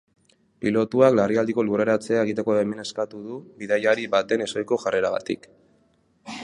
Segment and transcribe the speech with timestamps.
[0.63, 5.49] Pilotuak larrialdiko lurreratzea egiteko baimena eskatu du bidaiari baten ezohiko jarreragatik.